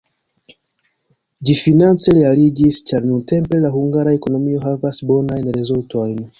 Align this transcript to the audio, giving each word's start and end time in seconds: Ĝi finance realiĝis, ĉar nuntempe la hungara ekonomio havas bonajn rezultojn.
Ĝi 1.49 1.55
finance 1.59 2.15
realiĝis, 2.19 2.81
ĉar 2.93 3.07
nuntempe 3.11 3.61
la 3.67 3.73
hungara 3.79 4.17
ekonomio 4.21 4.67
havas 4.67 5.05
bonajn 5.15 5.57
rezultojn. 5.63 6.23